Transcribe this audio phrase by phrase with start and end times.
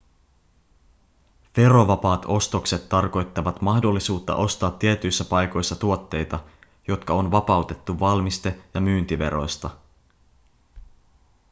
[1.57, 6.39] verovapaat ostokset tarkoittavat mahdollisuutta ostaa tietyissä paikoissa tuotteita
[6.87, 9.69] jotka on vapautettu valmiste- ja myyntiveroista